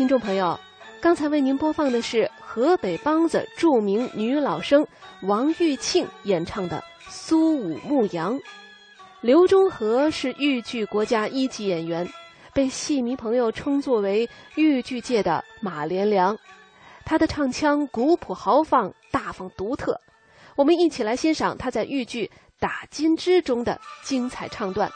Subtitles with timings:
[0.00, 0.58] 听众朋友，
[0.98, 4.82] 刚才为您播放的是河北梆子著名女老生
[5.24, 8.34] 王玉庆演唱的《苏武牧羊》。
[9.20, 12.08] 刘忠和是豫剧国家一级演员，
[12.54, 16.34] 被戏迷朋友称作为豫剧界的马连良。
[17.04, 20.00] 他的唱腔古朴豪放、大方独特。
[20.56, 22.24] 我们一起来欣赏他在豫剧
[22.58, 24.90] 《打金枝》中的精彩唱段。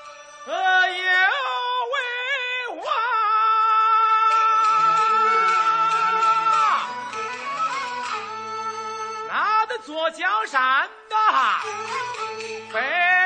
[10.04, 11.63] 坐江山大
[12.71, 13.24] 飞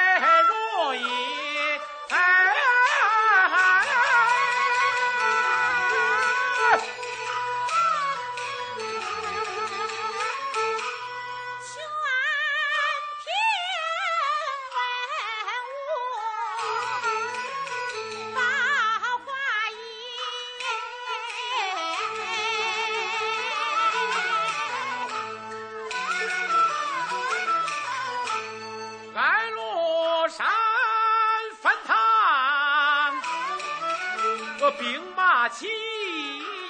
[35.58, 35.66] 起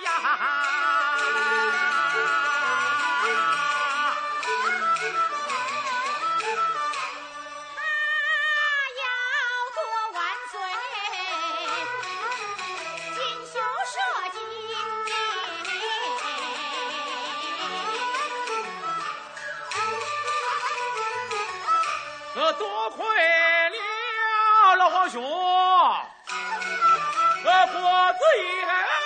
[0.03, 0.08] 呀！
[7.75, 7.80] 他
[8.97, 9.00] 要
[9.75, 9.78] 多
[10.14, 10.17] 万
[10.50, 10.56] 岁，
[13.12, 13.53] 锦绣
[13.84, 13.95] 社
[22.34, 22.97] 稷，多亏
[23.69, 23.77] 了
[24.77, 25.20] 老皇兄。
[27.48, 28.97] 我喝子一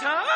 [0.00, 0.27] time.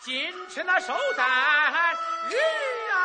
[0.00, 1.26] 金翅那收单
[2.30, 2.36] 鱼
[2.92, 2.96] 啊，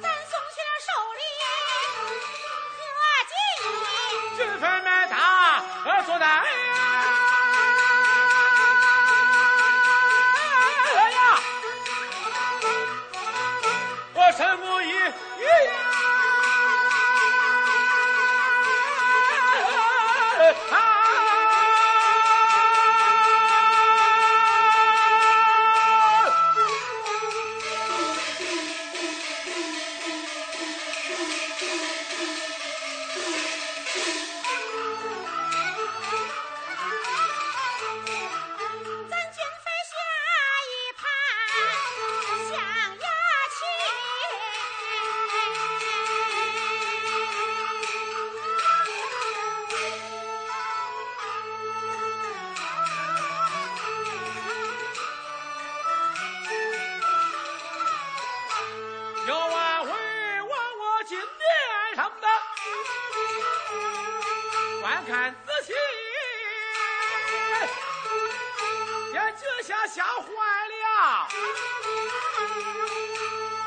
[0.00, 1.20] 咱送去寿礼
[4.36, 4.40] 金，
[6.18, 6.53] 打。
[65.14, 65.72] 看仔细
[69.12, 70.26] 眼睛瞎瞎坏
[70.72, 71.28] 了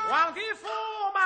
[0.10, 0.68] 皇帝驸
[1.14, 1.22] 马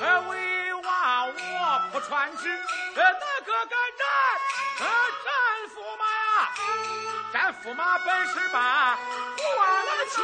[0.00, 0.82] 儿为王
[1.28, 2.48] 我不传旨
[2.94, 3.00] 哪
[3.46, 4.02] 个敢战？
[5.22, 5.30] 战
[5.72, 6.04] 驸马
[7.32, 8.98] 斩驸马本事把
[9.38, 10.16] 我来个亲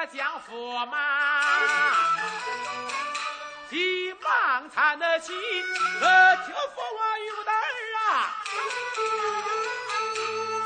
[0.00, 0.96] 个江父嘛，
[3.68, 5.34] 急忙搀得起，
[6.00, 7.54] 呃，听父我有的儿
[8.00, 8.32] 啊，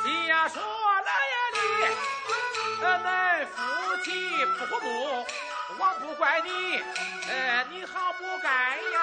[0.04, 0.06] 先
[0.50, 0.62] 说
[1.00, 1.58] 来呀你，
[2.84, 3.56] 呃，恁夫
[4.04, 5.26] 妻不和睦，
[5.78, 6.81] 我不怪你，
[7.28, 8.48] 呃，你好不该
[8.92, 8.98] 呀，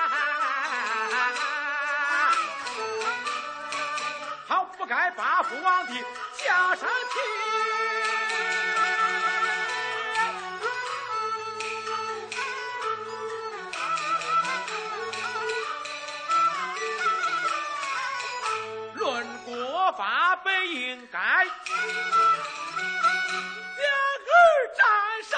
[4.47, 5.93] 好不该把父王的
[6.37, 7.50] 架上提。
[20.71, 21.51] 应该两
[24.27, 24.39] 儿
[24.77, 24.79] 斩
[25.29, 25.35] 首，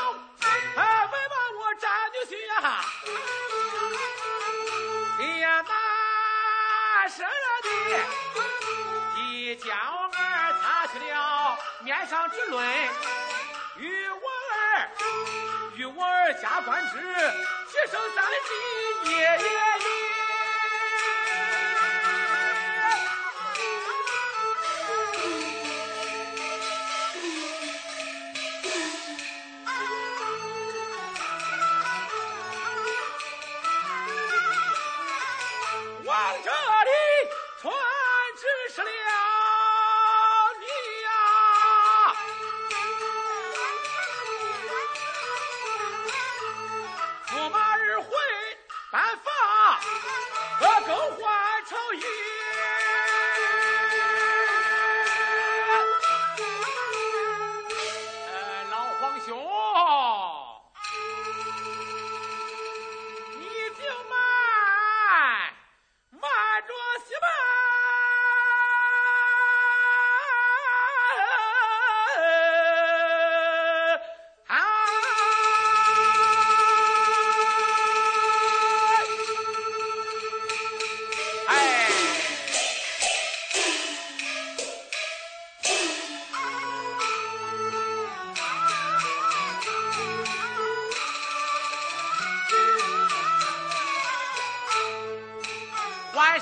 [0.76, 2.54] 哎，为把我斩女婿呀？
[5.18, 7.26] 天哪，生
[7.64, 7.68] 的，
[9.22, 12.90] 一叫儿擦去了面上之泪，
[13.78, 14.88] 与我儿，
[15.76, 17.00] 与我儿加官职，
[17.72, 18.24] 提升三
[19.04, 19.50] 级，耶耶
[36.42, 36.92] 这里
[37.62, 37.72] 传
[38.38, 38.42] 旨
[38.74, 38.88] 是了
[40.60, 40.66] 你
[41.04, 41.08] 呀、
[47.30, 48.10] 驸马儿回
[48.92, 49.30] 办法，
[50.60, 52.04] 呃，更换朝衣。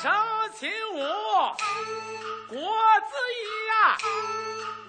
[0.01, 0.11] 生
[0.57, 1.55] 亲我，
[2.49, 3.97] 郭子仪呀，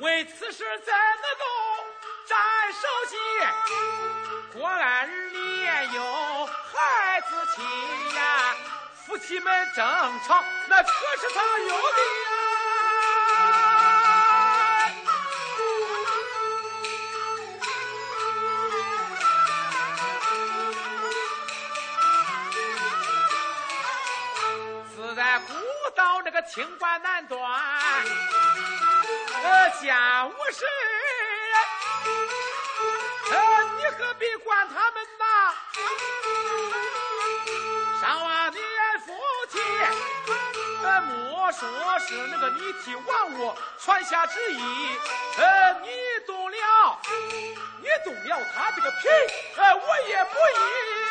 [0.01, 1.45] 为此事怎能够
[2.25, 2.39] 斩
[2.73, 3.17] 首级？
[4.59, 7.63] 郭安儿你也有孩子亲
[8.15, 8.57] 呀，
[9.05, 9.85] 夫妻们争
[10.27, 12.42] 吵，那可是他有的呀。
[25.15, 25.53] 在古
[25.95, 27.39] 道这个清官难断，
[29.43, 30.65] 呃，家务事，
[33.31, 35.55] 呃，你何必管他们呐？
[38.01, 38.63] 上万年
[39.05, 39.13] 夫
[39.51, 39.59] 妻，
[40.83, 41.69] 呃，莫说
[41.99, 44.99] 是那个你替王我传下旨意，
[45.37, 45.91] 呃，你
[46.27, 46.99] 动了，
[47.81, 49.09] 你动了他这个皮，
[49.57, 51.02] 呃，我也不依。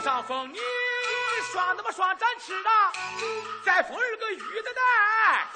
[0.00, 0.58] 上封你
[1.52, 2.92] 双那么双展翅啊，
[3.64, 5.48] 再封儿个玉的带，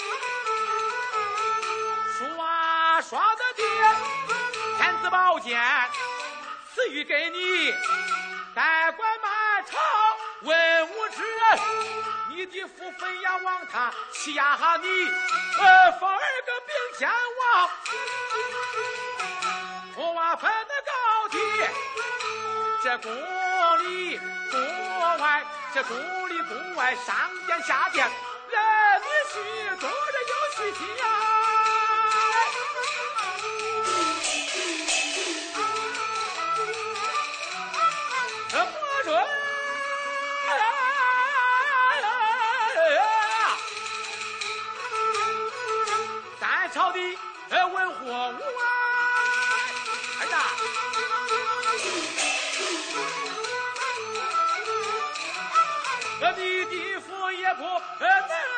[2.18, 3.64] 书啊双的爹，
[4.78, 5.60] 天子宝剑，
[6.74, 7.72] 赐予给你。
[8.54, 9.78] 代管满朝
[10.42, 11.58] 文武之人，
[12.30, 14.88] 你的父分呀望他欺压你，
[15.58, 17.70] 呃，封儿个并肩王，
[22.92, 23.10] 这宫
[23.78, 24.20] 里
[24.50, 24.60] 宫
[25.18, 25.96] 外，这宫
[26.28, 29.96] 里宫外上殿下殿，来女婿多人
[30.28, 31.41] 有喜气呀。
[56.30, 57.64] 你的父也不
[57.98, 58.51] 能，